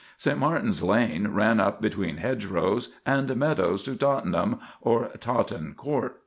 St. 0.17 0.39
Martin's 0.39 0.81
Lane 0.81 1.27
ran 1.27 1.59
up 1.59 1.79
between 1.79 2.17
hedgerows 2.17 2.89
and 3.05 3.35
meadows 3.35 3.83
to 3.83 3.95
Tottenham, 3.95 4.57
or 4.81 5.09
Totten 5.19 5.75
Court. 5.75 6.19